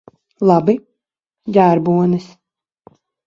Labi. 0.51 0.73
Ģērbonis. 1.57 2.25